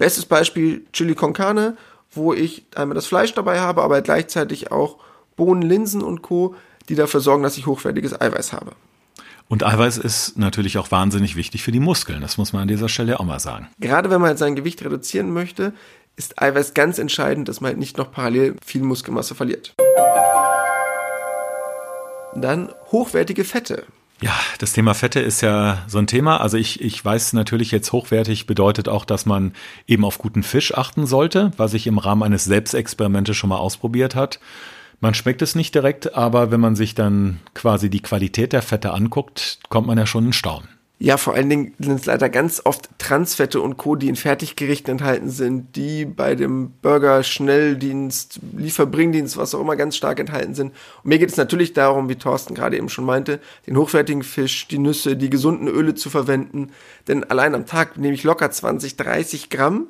Bestes 0.00 0.24
Beispiel 0.24 0.86
Chili 0.94 1.14
con 1.14 1.34
Carne, 1.34 1.76
wo 2.10 2.32
ich 2.32 2.64
einmal 2.74 2.94
das 2.94 3.04
Fleisch 3.04 3.34
dabei 3.34 3.60
habe, 3.60 3.82
aber 3.82 4.00
gleichzeitig 4.00 4.72
auch 4.72 4.96
Bohnen, 5.36 5.60
Linsen 5.60 6.00
und 6.02 6.22
Co., 6.22 6.54
die 6.88 6.94
dafür 6.94 7.20
sorgen, 7.20 7.42
dass 7.42 7.58
ich 7.58 7.66
hochwertiges 7.66 8.18
Eiweiß 8.18 8.54
habe. 8.54 8.72
Und 9.48 9.62
Eiweiß 9.62 9.98
ist 9.98 10.38
natürlich 10.38 10.78
auch 10.78 10.90
wahnsinnig 10.90 11.36
wichtig 11.36 11.62
für 11.62 11.70
die 11.70 11.80
Muskeln. 11.80 12.22
Das 12.22 12.38
muss 12.38 12.54
man 12.54 12.62
an 12.62 12.68
dieser 12.68 12.88
Stelle 12.88 13.20
auch 13.20 13.26
mal 13.26 13.40
sagen. 13.40 13.68
Gerade 13.78 14.08
wenn 14.08 14.22
man 14.22 14.38
sein 14.38 14.56
Gewicht 14.56 14.82
reduzieren 14.82 15.34
möchte, 15.34 15.74
ist 16.16 16.40
Eiweiß 16.40 16.72
ganz 16.72 16.98
entscheidend, 16.98 17.50
dass 17.50 17.60
man 17.60 17.72
halt 17.72 17.78
nicht 17.78 17.98
noch 17.98 18.10
parallel 18.10 18.56
viel 18.64 18.82
Muskelmasse 18.82 19.34
verliert. 19.34 19.74
Dann 22.34 22.72
hochwertige 22.90 23.44
Fette. 23.44 23.84
Ja, 24.22 24.34
das 24.58 24.74
Thema 24.74 24.94
Fette 24.94 25.20
ist 25.20 25.40
ja 25.40 25.82
so 25.86 25.98
ein 25.98 26.06
Thema. 26.06 26.40
Also 26.40 26.58
ich, 26.58 26.82
ich 26.82 27.02
weiß 27.02 27.32
natürlich 27.32 27.70
jetzt 27.70 27.92
hochwertig 27.92 28.46
bedeutet 28.46 28.88
auch, 28.88 29.06
dass 29.06 29.24
man 29.24 29.52
eben 29.86 30.04
auf 30.04 30.18
guten 30.18 30.42
Fisch 30.42 30.74
achten 30.74 31.06
sollte, 31.06 31.52
was 31.56 31.72
ich 31.72 31.86
im 31.86 31.96
Rahmen 31.96 32.22
eines 32.22 32.44
Selbstexperimentes 32.44 33.36
schon 33.36 33.48
mal 33.48 33.56
ausprobiert 33.56 34.14
hat. 34.14 34.38
Man 35.00 35.14
schmeckt 35.14 35.40
es 35.40 35.54
nicht 35.54 35.74
direkt, 35.74 36.14
aber 36.14 36.50
wenn 36.50 36.60
man 36.60 36.76
sich 36.76 36.94
dann 36.94 37.40
quasi 37.54 37.88
die 37.88 38.02
Qualität 38.02 38.52
der 38.52 38.60
Fette 38.60 38.92
anguckt, 38.92 39.58
kommt 39.70 39.86
man 39.86 39.96
ja 39.96 40.04
schon 40.04 40.26
in 40.26 40.32
Staunen. 40.34 40.68
Ja, 41.02 41.16
vor 41.16 41.32
allen 41.32 41.48
Dingen 41.48 41.72
sind 41.78 41.98
es 41.98 42.04
leider 42.04 42.28
ganz 42.28 42.60
oft 42.62 42.90
Transfette 42.98 43.62
und 43.62 43.78
Co., 43.78 43.96
die 43.96 44.10
in 44.10 44.16
Fertiggerichten 44.16 44.92
enthalten 44.92 45.30
sind, 45.30 45.74
die 45.74 46.04
bei 46.04 46.34
dem 46.34 46.72
Burger, 46.82 47.22
Schnelldienst, 47.22 48.38
Lieferbringdienst, 48.54 49.38
was 49.38 49.54
auch 49.54 49.62
immer 49.62 49.76
ganz 49.76 49.96
stark 49.96 50.20
enthalten 50.20 50.54
sind. 50.54 50.74
Und 51.02 51.08
mir 51.08 51.18
geht 51.18 51.30
es 51.30 51.38
natürlich 51.38 51.72
darum, 51.72 52.10
wie 52.10 52.16
Thorsten 52.16 52.54
gerade 52.54 52.76
eben 52.76 52.90
schon 52.90 53.06
meinte, 53.06 53.40
den 53.66 53.78
hochwertigen 53.78 54.22
Fisch, 54.22 54.68
die 54.68 54.76
Nüsse, 54.76 55.16
die 55.16 55.30
gesunden 55.30 55.68
Öle 55.68 55.94
zu 55.94 56.10
verwenden. 56.10 56.70
Denn 57.08 57.24
allein 57.24 57.54
am 57.54 57.64
Tag 57.64 57.96
nehme 57.96 58.12
ich 58.12 58.22
locker 58.22 58.50
20, 58.50 58.98
30 58.98 59.48
Gramm 59.48 59.86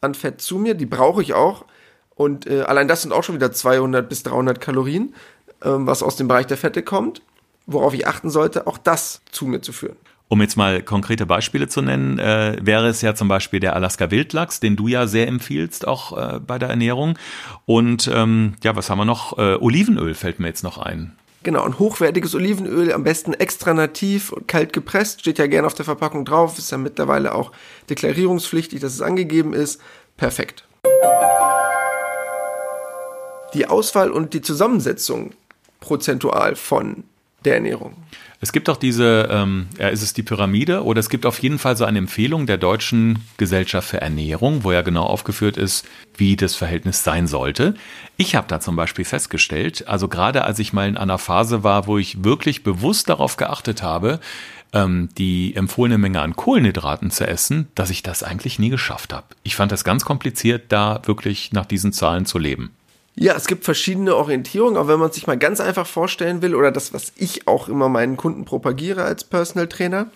an 0.00 0.14
Fett 0.14 0.40
zu 0.40 0.56
mir, 0.56 0.72
die 0.72 0.86
brauche 0.86 1.20
ich 1.20 1.34
auch. 1.34 1.66
Und 2.14 2.46
äh, 2.46 2.62
allein 2.62 2.88
das 2.88 3.02
sind 3.02 3.12
auch 3.12 3.22
schon 3.22 3.34
wieder 3.34 3.52
200 3.52 4.08
bis 4.08 4.22
300 4.22 4.62
Kalorien, 4.62 5.14
äh, 5.60 5.68
was 5.68 6.02
aus 6.02 6.16
dem 6.16 6.26
Bereich 6.26 6.46
der 6.46 6.56
Fette 6.56 6.82
kommt. 6.82 7.20
Worauf 7.66 7.92
ich 7.92 8.06
achten 8.06 8.30
sollte, 8.30 8.66
auch 8.66 8.78
das 8.78 9.20
zu 9.30 9.44
mir 9.44 9.60
zu 9.60 9.74
führen. 9.74 9.96
Um 10.28 10.40
jetzt 10.40 10.56
mal 10.56 10.82
konkrete 10.82 11.26
Beispiele 11.26 11.68
zu 11.68 11.82
nennen, 11.82 12.18
äh, 12.18 12.56
wäre 12.60 12.88
es 12.88 13.02
ja 13.02 13.14
zum 13.14 13.28
Beispiel 13.28 13.60
der 13.60 13.76
Alaska 13.76 14.10
Wildlachs, 14.10 14.58
den 14.58 14.74
du 14.74 14.88
ja 14.88 15.06
sehr 15.06 15.28
empfiehlst, 15.28 15.86
auch 15.86 16.16
äh, 16.16 16.40
bei 16.40 16.58
der 16.58 16.70
Ernährung. 16.70 17.18
Und 17.66 18.10
ähm, 18.12 18.54
ja, 18.62 18.74
was 18.74 18.88
haben 18.88 18.98
wir 18.98 19.04
noch? 19.04 19.38
Äh, 19.38 19.56
Olivenöl 19.56 20.14
fällt 20.14 20.40
mir 20.40 20.48
jetzt 20.48 20.64
noch 20.64 20.78
ein. 20.78 21.12
Genau, 21.42 21.62
ein 21.62 21.78
hochwertiges 21.78 22.34
Olivenöl, 22.34 22.90
am 22.90 23.04
besten 23.04 23.34
extra 23.34 23.74
nativ 23.74 24.32
und 24.32 24.48
kalt 24.48 24.72
gepresst, 24.72 25.20
steht 25.20 25.38
ja 25.38 25.46
gerne 25.46 25.66
auf 25.66 25.74
der 25.74 25.84
Verpackung 25.84 26.24
drauf, 26.24 26.56
ist 26.56 26.72
ja 26.72 26.78
mittlerweile 26.78 27.34
auch 27.34 27.52
deklarierungspflichtig, 27.90 28.80
dass 28.80 28.94
es 28.94 29.02
angegeben 29.02 29.52
ist. 29.52 29.78
Perfekt. 30.16 30.64
Die 33.52 33.66
Auswahl 33.66 34.10
und 34.10 34.32
die 34.32 34.40
Zusammensetzung 34.40 35.32
prozentual 35.80 36.56
von 36.56 37.04
der 37.44 37.54
Ernährung. 37.54 37.94
Es 38.40 38.52
gibt 38.52 38.68
auch 38.68 38.76
diese, 38.76 39.28
ähm, 39.30 39.68
ja, 39.78 39.88
ist 39.88 40.02
es 40.02 40.12
die 40.12 40.22
Pyramide 40.22 40.84
oder 40.84 41.00
es 41.00 41.08
gibt 41.08 41.24
auf 41.24 41.38
jeden 41.38 41.58
Fall 41.58 41.78
so 41.78 41.86
eine 41.86 41.98
Empfehlung 41.98 42.46
der 42.46 42.58
Deutschen 42.58 43.20
Gesellschaft 43.38 43.88
für 43.88 44.02
Ernährung, 44.02 44.64
wo 44.64 44.72
ja 44.72 44.82
genau 44.82 45.04
aufgeführt 45.04 45.56
ist, 45.56 45.86
wie 46.16 46.36
das 46.36 46.54
Verhältnis 46.54 47.02
sein 47.02 47.26
sollte. 47.26 47.74
Ich 48.18 48.34
habe 48.34 48.46
da 48.46 48.60
zum 48.60 48.76
Beispiel 48.76 49.06
festgestellt, 49.06 49.88
also 49.88 50.08
gerade 50.08 50.44
als 50.44 50.58
ich 50.58 50.74
mal 50.74 50.88
in 50.88 50.98
einer 50.98 51.16
Phase 51.16 51.64
war, 51.64 51.86
wo 51.86 51.96
ich 51.96 52.22
wirklich 52.22 52.62
bewusst 52.64 53.08
darauf 53.08 53.38
geachtet 53.38 53.82
habe, 53.82 54.20
ähm, 54.74 55.08
die 55.16 55.56
empfohlene 55.56 55.96
Menge 55.96 56.20
an 56.20 56.36
Kohlenhydraten 56.36 57.10
zu 57.10 57.26
essen, 57.26 57.68
dass 57.74 57.88
ich 57.88 58.02
das 58.02 58.22
eigentlich 58.22 58.58
nie 58.58 58.70
geschafft 58.70 59.14
habe. 59.14 59.28
Ich 59.42 59.56
fand 59.56 59.72
das 59.72 59.84
ganz 59.84 60.04
kompliziert, 60.04 60.64
da 60.70 61.00
wirklich 61.06 61.52
nach 61.52 61.64
diesen 61.64 61.94
Zahlen 61.94 62.26
zu 62.26 62.38
leben. 62.38 62.72
Ja, 63.16 63.34
es 63.34 63.46
gibt 63.46 63.64
verschiedene 63.64 64.16
Orientierungen, 64.16 64.76
aber 64.76 64.88
wenn 64.88 64.98
man 64.98 65.12
sich 65.12 65.26
mal 65.26 65.38
ganz 65.38 65.60
einfach 65.60 65.86
vorstellen 65.86 66.42
will, 66.42 66.54
oder 66.54 66.72
das, 66.72 66.92
was 66.92 67.12
ich 67.16 67.46
auch 67.46 67.68
immer 67.68 67.88
meinen 67.88 68.16
Kunden 68.16 68.44
propagiere 68.44 69.04
als 69.04 69.24
Personal 69.24 69.68
Trainer, 69.68 70.06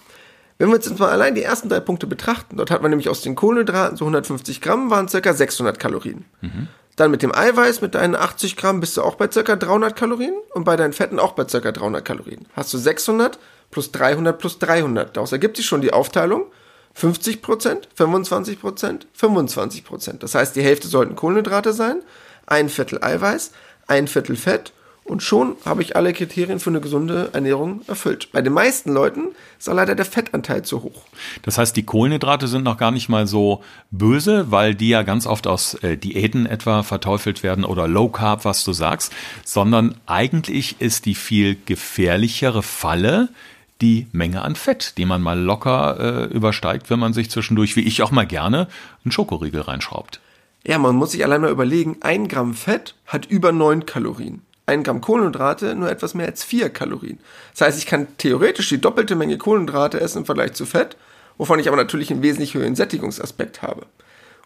wenn 0.59 0.69
wir 0.69 0.75
jetzt 0.75 0.99
mal 0.99 1.11
allein 1.11 1.37
die 1.37 1.43
ersten 1.43 1.69
drei 1.69 1.79
Punkte 1.79 2.09
betrachten, 2.09 2.57
dort 2.57 2.73
hat 2.73 2.83
man 2.83 2.91
nämlich 2.91 3.09
aus 3.09 3.23
den 3.23 3.37
Kohlenhydraten 3.37 3.97
so 3.97 4.05
150 4.05 4.61
Gramm 4.61 4.91
waren 4.91 5.09
circa 5.09 5.33
600 5.33 5.79
Kalorien. 5.79 6.25
Mhm. 6.41 6.67
Dann 6.97 7.13
mit 7.13 7.23
dem 7.23 7.33
Eiweiß, 7.33 7.81
mit 7.81 7.95
deinen 7.95 8.17
80 8.17 8.57
Gramm 8.57 8.81
bist 8.81 8.97
du 8.97 9.03
auch 9.03 9.15
bei 9.15 9.31
circa 9.31 9.55
300 9.55 9.95
Kalorien 9.95 10.35
und 10.53 10.65
bei 10.65 10.75
deinen 10.75 10.93
Fetten 10.93 11.21
auch 11.21 11.33
bei 11.33 11.47
circa 11.47 11.71
300 11.71 12.05
Kalorien. 12.05 12.47
Hast 12.55 12.75
du 12.75 12.79
600 12.79 13.39
plus 13.71 13.93
300 13.93 14.37
plus 14.37 14.59
300. 14.59 15.17
Daraus 15.17 15.31
ergibt 15.31 15.57
sich 15.57 15.67
schon 15.67 15.81
die 15.81 15.93
Aufteilung 15.93 16.47
50 16.95 17.43
Prozent, 17.43 17.89
25 17.95 18.61
Prozent, 18.61 19.07
25 19.13 19.85
Prozent. 19.85 20.23
Das 20.25 20.35
heißt, 20.35 20.57
die 20.57 20.63
Hälfte 20.63 20.89
sollten 20.89 21.15
Kohlenhydrate 21.15 21.73
sein, 21.73 22.03
ein 22.49 22.69
Viertel 22.69 23.03
Eiweiß, 23.03 23.53
ein 23.87 24.09
Viertel 24.09 24.37
Fett 24.37 24.73
und 25.09 25.23
schon 25.23 25.57
habe 25.65 25.81
ich 25.81 25.97
alle 25.97 26.13
Kriterien 26.13 26.61
für 26.61 26.69
eine 26.69 26.83
gesunde 26.83 27.31
Ernährung 27.33 27.81
erfüllt. 27.87 28.29
Bei 28.33 28.43
den 28.43 28.53
meisten 28.53 28.93
Leuten 28.93 29.29
ist 29.59 29.69
auch 29.69 29.75
leider 29.75 29.95
der 29.95 30.05
Fettanteil 30.05 30.65
zu 30.65 30.83
hoch. 30.83 31.05
Das 31.43 31.57
heißt, 31.57 31.75
die 31.77 31.83
Kohlenhydrate 31.83 32.47
sind 32.47 32.63
noch 32.63 32.77
gar 32.77 32.91
nicht 32.91 33.09
mal 33.09 33.27
so 33.27 33.63
böse, 33.91 34.51
weil 34.51 34.75
die 34.75 34.91
ja 34.91 35.03
ganz 35.03 35.27
oft 35.27 35.47
aus 35.47 35.75
äh, 35.75 35.97
Diäten 35.97 36.45
etwa 36.45 36.83
verteufelt 36.83 37.43
werden 37.43 37.65
oder 37.65 37.89
Low 37.89 38.09
Carb, 38.11 38.45
was 38.45 38.65
du 38.65 38.75
sagst, 38.75 39.13
sondern 39.45 39.95
eigentlich 40.05 40.77
ist 40.79 41.07
die 41.07 41.15
viel 41.15 41.57
gefährlichere 41.65 42.63
Falle 42.63 43.31
die 43.81 44.09
Menge 44.13 44.43
an 44.43 44.57
Fett, 44.57 44.99
die 44.99 45.07
man 45.07 45.23
mal 45.23 45.39
locker 45.39 45.99
äh, 46.01 46.35
übersteigt, 46.35 46.91
wenn 46.91 46.99
man 46.99 47.13
sich 47.13 47.31
zwischendurch, 47.31 47.77
wie 47.77 47.83
ich 47.83 48.03
auch 48.03 48.11
mal 48.11 48.27
gerne, 48.27 48.69
einen 49.05 49.13
Schokoriegel 49.13 49.63
reinschraubt. 49.63 50.21
Ja, 50.67 50.79
man 50.79 50.97
muss 50.97 51.13
sich 51.13 51.25
allein 51.25 51.41
mal 51.41 51.51
überlegen, 51.51 51.99
ein 52.01 52.29
Gramm 52.29 52.55
Fett 52.55 52.95
hat 53.07 53.27
über 53.27 53.53
neun 53.53 53.87
Kalorien. 53.87 54.43
Ein 54.67 54.83
Gramm 54.83 55.01
Kohlenhydrate 55.01 55.75
nur 55.75 55.91
etwas 55.91 56.15
mehr 56.15 56.27
als 56.27 56.45
vier 56.45 56.69
Kalorien. 56.69 57.21
Das 57.53 57.63
heißt, 57.63 57.79
ich 57.79 57.87
kann 57.87 58.07
theoretisch 58.19 58.69
die 58.69 58.81
doppelte 58.81 59.17
Menge 59.17 59.39
Kohlenhydrate 59.39 60.01
essen 60.01 60.19
im 60.19 60.25
Vergleich 60.27 60.53
zu 60.53 60.67
Fett, 60.67 60.97
wovon 61.39 61.59
ich 61.59 61.69
aber 61.69 61.77
natürlich 61.77 62.11
einen 62.11 62.23
wesentlich 62.23 62.55
höheren 62.55 62.77
Sättigungsaspekt 62.77 63.63
habe. 63.63 63.87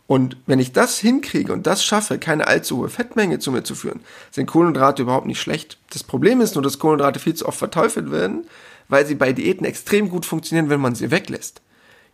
Und 0.07 0.37
wenn 0.47 0.59
ich 0.59 0.73
das 0.73 0.99
hinkriege 0.99 1.52
und 1.52 1.66
das 1.66 1.83
schaffe, 1.85 2.19
keine 2.19 2.47
allzu 2.47 2.78
hohe 2.78 2.88
Fettmenge 2.88 3.38
zu 3.38 3.50
mir 3.50 3.62
zu 3.62 3.75
führen, 3.75 4.00
sind 4.31 4.47
Kohlenhydrate 4.47 5.02
überhaupt 5.02 5.26
nicht 5.26 5.40
schlecht. 5.40 5.78
Das 5.90 6.04
Problem 6.04 6.40
ist 6.40 6.54
nur, 6.54 6.62
dass 6.62 6.78
Kohlenhydrate 6.78 7.19
viel 7.19 7.35
zu 7.35 7.47
oft 7.47 7.59
verteufelt 7.59 8.11
werden, 8.11 8.47
weil 8.88 9.07
sie 9.07 9.14
bei 9.14 9.33
Diäten 9.33 9.64
extrem 9.64 10.11
gut 10.11 10.26
funktionieren, 10.26 10.69
wenn 10.69 10.81
man 10.81 10.95
sie 10.95 11.11
weglässt. 11.11 11.62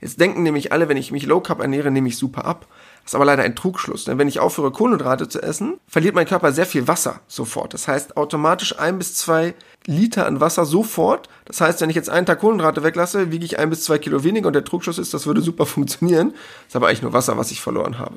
Jetzt 0.01 0.21
denken 0.21 0.45
nämlich 0.45 0.71
alle, 0.71 0.89
wenn 0.89 0.97
ich 0.97 1.11
mich 1.11 1.27
Low 1.27 1.41
Carb 1.41 1.61
ernähre, 1.61 1.91
nehme 1.91 2.09
ich 2.09 2.17
super 2.17 2.45
ab. 2.45 2.69
Das 3.09 3.15
ist 3.15 3.17
aber 3.17 3.25
leider 3.25 3.43
ein 3.43 3.57
Trugschluss, 3.57 4.05
denn 4.05 4.19
wenn 4.19 4.29
ich 4.29 4.39
aufhöre, 4.39 4.71
Kohlenhydrate 4.71 5.31
zu 5.31 5.43
essen, 5.43 5.81
verliert 5.87 6.15
mein 6.15 6.27
Körper 6.27 6.53
sehr 6.53 6.67
viel 6.67 6.89
Wasser 6.89 7.21
sofort. 7.27 7.73
Das 7.73 7.89
heißt 7.89 8.19
automatisch 8.19 8.79
ein 8.79 8.99
bis 8.99 9.15
zwei 9.15 9.55
Liter 9.87 10.27
an 10.27 10.41
Wasser 10.41 10.67
sofort. 10.67 11.31
Das 11.47 11.63
heißt, 11.63 11.81
wenn 11.81 11.89
ich 11.89 11.97
jetzt 11.97 12.11
einen 12.11 12.27
Tag 12.27 12.41
Kohlenhydrate 12.41 12.83
weglasse, 12.83 13.33
wiege 13.33 13.47
ich 13.47 13.59
ein 13.59 13.71
bis 13.71 13.85
zwei 13.85 13.97
Kilo 13.97 14.25
weniger 14.25 14.49
und 14.49 14.53
der 14.53 14.63
Trugschluss 14.63 14.99
ist, 14.99 15.15
das 15.15 15.27
würde 15.27 15.41
super 15.41 15.65
funktionieren. 15.67 16.33
Das 16.33 16.69
ist 16.69 16.77
aber 16.77 16.89
eigentlich 16.89 17.01
nur 17.01 17.15
Wasser, 17.15 17.39
was 17.39 17.51
ich 17.51 17.63
verloren 17.63 17.99
habe. 17.99 18.17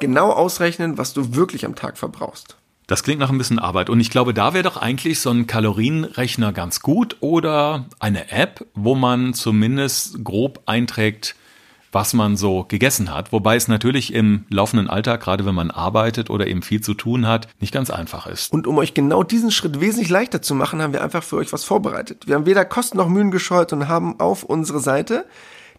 Genau 0.00 0.32
ausrechnen, 0.32 0.98
was 0.98 1.12
du 1.12 1.36
wirklich 1.36 1.64
am 1.64 1.76
Tag 1.76 1.96
verbrauchst. 1.96 2.56
Das 2.88 3.04
klingt 3.04 3.20
nach 3.20 3.30
ein 3.30 3.38
bisschen 3.38 3.60
Arbeit. 3.60 3.88
Und 3.88 4.00
ich 4.00 4.10
glaube, 4.10 4.34
da 4.34 4.52
wäre 4.52 4.64
doch 4.64 4.78
eigentlich 4.78 5.20
so 5.20 5.30
ein 5.30 5.46
Kalorienrechner 5.46 6.52
ganz 6.52 6.80
gut 6.80 7.18
oder 7.20 7.86
eine 8.00 8.32
App, 8.32 8.66
wo 8.74 8.96
man 8.96 9.32
zumindest 9.32 10.24
grob 10.24 10.60
einträgt, 10.66 11.36
was 11.94 12.12
man 12.12 12.36
so 12.36 12.64
gegessen 12.64 13.14
hat. 13.14 13.32
Wobei 13.32 13.56
es 13.56 13.68
natürlich 13.68 14.12
im 14.12 14.44
laufenden 14.50 14.90
Alltag, 14.90 15.22
gerade 15.22 15.46
wenn 15.46 15.54
man 15.54 15.70
arbeitet 15.70 16.28
oder 16.28 16.46
eben 16.46 16.62
viel 16.62 16.80
zu 16.80 16.94
tun 16.94 17.26
hat, 17.26 17.48
nicht 17.60 17.72
ganz 17.72 17.90
einfach 17.90 18.26
ist. 18.26 18.52
Und 18.52 18.66
um 18.66 18.78
euch 18.78 18.94
genau 18.94 19.22
diesen 19.22 19.50
Schritt 19.50 19.80
wesentlich 19.80 20.10
leichter 20.10 20.42
zu 20.42 20.54
machen, 20.54 20.82
haben 20.82 20.92
wir 20.92 21.02
einfach 21.02 21.22
für 21.22 21.36
euch 21.36 21.52
was 21.52 21.64
vorbereitet. 21.64 22.26
Wir 22.26 22.34
haben 22.34 22.46
weder 22.46 22.64
Kosten 22.64 22.98
noch 22.98 23.08
Mühen 23.08 23.30
gescheut 23.30 23.72
und 23.72 23.88
haben 23.88 24.18
auf 24.20 24.42
unsere 24.42 24.80
Seite 24.80 25.24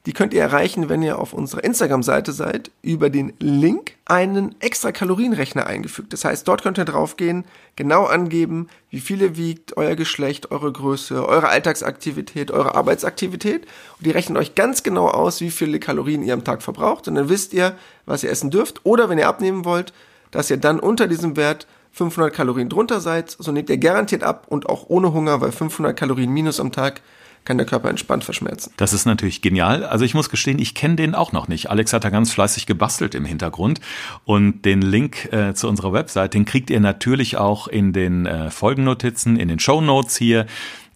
die 0.06 0.14
könnt 0.14 0.34
ihr 0.34 0.42
erreichen, 0.42 0.88
wenn 0.88 1.02
ihr 1.02 1.18
auf 1.18 1.34
unserer 1.34 1.64
Instagram-Seite 1.64 2.32
seid, 2.32 2.70
über 2.84 3.10
den 3.10 3.34
Link 3.40 3.94
einen 4.06 4.54
extra 4.60 4.92
Kalorienrechner 4.92 5.66
eingefügt. 5.66 6.14
Das 6.14 6.26
heißt, 6.26 6.48
dort 6.48 6.62
könnt 6.62 6.78
ihr 6.78 6.86
draufgehen, 6.86 7.44
genau 7.76 8.06
angeben, 8.06 8.68
wie 8.92 9.00
viele 9.00 9.36
wiegt 9.36 9.78
euer 9.78 9.96
Geschlecht, 9.96 10.52
eure 10.52 10.72
Größe, 10.72 11.28
eure 11.28 11.50
Alltagsaktivität, 11.50 12.52
eure 12.52 12.76
Arbeitsaktivität. 12.76 13.66
Und 13.98 14.06
die 14.06 14.12
rechnen 14.12 14.38
euch 14.38 14.54
ganz 14.54 14.84
genau 14.84 15.08
aus, 15.08 15.42
wie 15.42 15.50
viele 15.50 15.80
Kalorien 15.80 16.22
ihr 16.22 16.34
am 16.34 16.44
Tag 16.44 16.62
verbraucht. 16.62 17.08
Und 17.08 17.16
dann 17.16 17.30
wisst 17.30 17.54
ihr, 17.54 17.76
was 18.06 18.24
ihr 18.24 18.30
essen 18.30 18.52
dürft. 18.52 18.82
Oder 18.86 19.10
wenn 19.10 19.18
ihr 19.18 19.28
abnehmen 19.28 19.66
wollt, 19.66 19.92
dass 20.30 20.52
ihr 20.52 20.58
dann 20.58 20.80
unter 20.80 21.08
diesem 21.08 21.36
Wert 21.36 21.66
500 21.94 22.32
Kalorien 22.32 22.70
drunter 22.70 23.00
seid. 23.00 23.32
So 23.32 23.52
nehmt 23.52 23.70
ihr 23.70 23.78
garantiert 23.78 24.22
ab 24.22 24.46
und 24.50 24.68
auch 24.68 24.86
ohne 24.90 25.14
Hunger, 25.14 25.42
weil 25.42 25.52
500 25.52 25.98
Kalorien 25.98 26.30
minus 26.30 26.60
am 26.60 26.72
Tag 26.72 27.02
kann 27.46 27.58
der 27.58 27.66
Körper 27.68 27.90
entspannt 27.90 28.24
verschmerzen. 28.24 28.74
Das 28.78 28.92
ist 28.92 29.06
natürlich 29.06 29.42
genial. 29.42 29.86
Also 29.86 30.04
ich 30.04 30.14
muss 30.14 30.30
gestehen, 30.30 30.60
ich 30.60 30.76
kenne 30.76 30.96
den 30.96 31.16
auch 31.16 31.32
noch 31.32 31.48
nicht. 31.48 31.70
Alex 31.70 31.94
hat 31.94 32.04
da 32.04 32.10
ganz 32.10 32.34
fleißig 32.34 32.66
gebastelt 32.66 33.16
im 33.16 33.24
Hintergrund. 33.24 33.80
Und 34.26 34.64
den 34.66 34.82
Link 34.82 35.32
äh, 35.32 35.54
zu 35.54 35.70
unserer 35.70 35.94
Website, 35.94 36.34
den 36.34 36.46
kriegt 36.46 36.70
ihr 36.70 36.80
natürlich 36.80 37.38
auch 37.38 37.68
in 37.68 37.94
den 37.94 38.26
äh, 38.26 38.50
Folgennotizen, 38.50 39.38
in 39.38 39.48
den 39.48 39.60
Show 39.60 39.80
Notes 39.80 40.18
hier. 40.18 40.48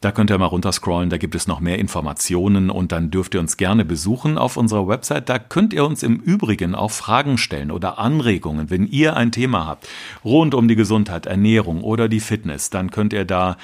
Da 0.02 0.14
könnt 0.14 0.32
ihr 0.32 0.38
mal 0.38 0.46
runterscrollen, 0.46 1.10
da 1.10 1.18
gibt 1.18 1.36
es 1.36 1.46
noch 1.46 1.60
mehr 1.60 1.78
Informationen 1.78 2.70
und 2.70 2.94
dann 2.94 3.12
dürft 3.12 3.34
ihr 3.34 3.42
uns 3.42 3.58
gerne 3.58 3.84
besuchen 3.84 4.38
auf 4.38 4.56
unserer 4.56 4.88
Website. 4.88 5.28
Da 5.28 5.40
könnt 5.40 5.74
ihr 5.74 5.84
uns 5.84 6.04
im 6.04 6.16
Übrigen 6.16 6.74
auch 6.74 6.92
Fragen 6.92 7.38
stellen 7.38 7.70
oder 7.70 8.00
Anregungen. 8.00 8.70
Wenn 8.70 8.88
ihr 8.88 9.18
ein 9.18 9.34
Thema 9.34 9.68
habt 9.68 9.90
rund 10.24 10.56
um 10.56 10.70
die 10.70 10.78
Gesundheit, 10.78 11.26
Ernährung 11.26 11.84
oder 11.84 12.08
die 12.08 12.22
Fitness, 12.22 12.70
dann 12.70 12.92
könnt 12.92 13.12
ihr 13.12 13.26
da 13.26 13.58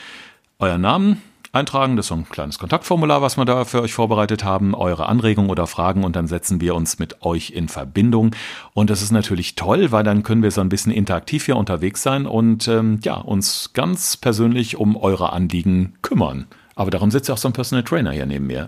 euren 0.59 0.81
Namen, 0.81 1.21
eintragen. 1.55 1.95
Das 1.95 2.05
ist 2.05 2.09
so 2.09 2.15
ein 2.15 2.29
kleines 2.29 2.59
Kontaktformular, 2.59 3.21
was 3.21 3.38
wir 3.38 3.45
da 3.45 3.65
für 3.65 3.81
euch 3.81 3.93
vorbereitet 3.93 4.43
haben. 4.43 4.75
Eure 4.75 5.07
Anregungen 5.07 5.50
oder 5.50 5.67
Fragen 5.67 6.03
und 6.03 6.15
dann 6.15 6.27
setzen 6.27 6.62
wir 6.62 6.75
uns 6.75 7.00
mit 7.00 7.24
euch 7.24 7.51
in 7.51 7.69
Verbindung. 7.69 8.35
Und 8.74 8.89
das 8.89 9.01
ist 9.01 9.12
natürlich 9.12 9.55
toll, 9.55 9.91
weil 9.91 10.03
dann 10.03 10.24
können 10.24 10.43
wir 10.43 10.51
so 10.51 10.62
ein 10.62 10.69
bisschen 10.69 10.91
interaktiv 10.91 11.45
hier 11.45 11.57
unterwegs 11.57 12.03
sein 12.03 12.25
und 12.25 12.67
ähm, 12.67 13.00
ja, 13.03 13.15
uns 13.15 13.71
ganz 13.74 14.17
persönlich 14.17 14.77
um 14.77 14.95
eure 14.95 15.33
Anliegen 15.33 15.95
kümmern. 16.01 16.47
Aber 16.77 16.91
darum 16.91 17.09
sitzt 17.09 17.29
ja 17.29 17.35
auch 17.35 17.39
so 17.39 17.47
ein 17.47 17.53
Personal 17.53 17.83
Trainer 17.83 18.12
hier 18.12 18.25
neben 18.25 18.47
mir. 18.47 18.67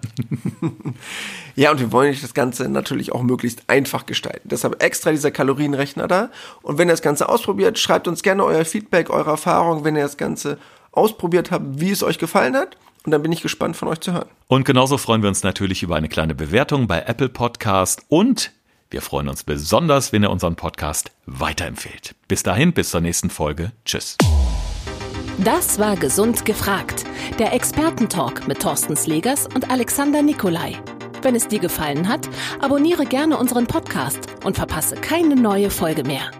ja, 1.55 1.71
und 1.71 1.81
wir 1.81 1.91
wollen 1.91 2.15
das 2.19 2.33
Ganze 2.33 2.69
natürlich 2.69 3.11
auch 3.11 3.21
möglichst 3.21 3.63
einfach 3.67 4.05
gestalten. 4.05 4.47
Deshalb 4.47 4.81
extra 4.81 5.11
dieser 5.11 5.29
Kalorienrechner 5.29 6.07
da. 6.07 6.29
Und 6.61 6.77
wenn 6.77 6.87
ihr 6.87 6.93
das 6.93 7.01
Ganze 7.01 7.27
ausprobiert, 7.27 7.77
schreibt 7.77 8.07
uns 8.07 8.23
gerne 8.23 8.45
euer 8.45 8.63
Feedback, 8.63 9.09
eure 9.09 9.31
Erfahrung, 9.31 9.83
wenn 9.83 9.97
ihr 9.97 10.03
das 10.03 10.15
Ganze 10.15 10.57
ausprobiert 10.97 11.51
habt, 11.51 11.79
wie 11.79 11.91
es 11.91 12.03
euch 12.03 12.17
gefallen 12.17 12.55
hat. 12.55 12.77
Und 13.05 13.11
dann 13.11 13.21
bin 13.21 13.31
ich 13.31 13.41
gespannt 13.41 13.77
von 13.77 13.87
euch 13.87 14.01
zu 14.01 14.11
hören. 14.11 14.27
Und 14.47 14.65
genauso 14.65 14.97
freuen 14.97 15.21
wir 15.21 15.29
uns 15.29 15.43
natürlich 15.43 15.81
über 15.81 15.95
eine 15.95 16.09
kleine 16.09 16.35
Bewertung 16.35 16.87
bei 16.87 17.01
Apple 17.01 17.29
Podcast 17.29 18.01
und 18.09 18.51
wir 18.89 19.01
freuen 19.01 19.27
uns 19.27 19.43
besonders, 19.43 20.13
wenn 20.13 20.23
ihr 20.23 20.29
unseren 20.29 20.55
Podcast 20.55 21.11
weiterempfehlt. 21.25 22.15
Bis 22.27 22.43
dahin, 22.43 22.73
bis 22.73 22.89
zur 22.89 23.01
nächsten 23.01 23.29
Folge. 23.29 23.71
Tschüss. 23.85 24.17
Das 25.43 25.77
war 25.77 25.95
Gesund 25.97 26.45
gefragt. 26.45 27.05
Der 27.37 27.53
Expertentalk 27.53 28.47
mit 28.47 28.61
Thorsten 28.61 28.95
Slegers 28.95 29.47
und 29.53 29.69
Alexander 29.69 30.21
Nikolai. 30.21 30.77
Wenn 31.21 31.35
es 31.35 31.47
dir 31.47 31.59
gefallen 31.59 32.07
hat, 32.07 32.29
abonniere 32.59 33.05
gerne 33.05 33.37
unseren 33.37 33.67
Podcast 33.67 34.19
und 34.43 34.55
verpasse 34.55 34.95
keine 34.95 35.35
neue 35.35 35.69
Folge 35.69 36.03
mehr. 36.03 36.31